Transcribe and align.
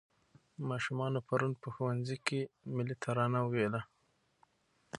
ماشومانو 0.69 1.19
پرون 1.27 1.51
په 1.61 1.67
ښوونځي 1.75 2.17
کې 2.27 2.39
ملي 2.75 2.95
ترانه 3.03 3.39
وویله. 3.43 3.81